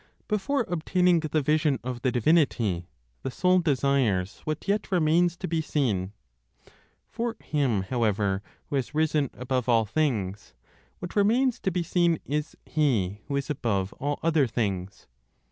[0.27, 2.87] Before obtaining the vision of the divinity,
[3.21, 6.11] the soul desires what yet remains to be seen.
[7.11, 10.55] For him, however, who has risen above all things,
[10.97, 15.05] what remains to be seen is He who is above all other things.